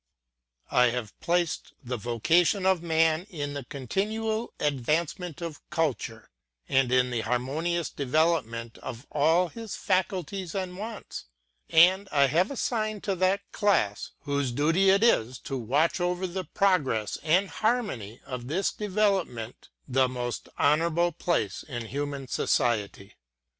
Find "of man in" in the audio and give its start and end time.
2.65-3.53